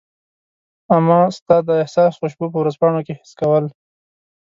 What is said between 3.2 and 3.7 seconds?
کول